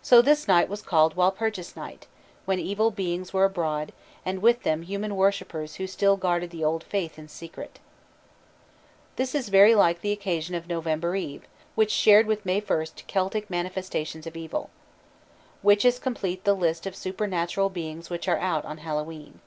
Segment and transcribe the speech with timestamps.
[0.00, 2.06] So this night was called Walpurgis Night,
[2.44, 3.90] when evil beings were abroad,
[4.24, 7.80] and with them human worshippers who still guarded the old faith in secret.
[9.16, 13.50] This is very like the occasion of November Eve, which shared with May first Celtic
[13.50, 14.70] manifestations of evil.
[15.64, 19.40] Witches complete the list of supernatural beings which are out on Hallowe'en.